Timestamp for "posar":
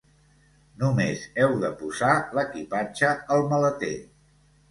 1.81-2.15